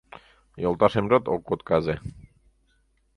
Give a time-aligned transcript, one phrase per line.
[0.63, 1.95] Йолташемжат ок отказе.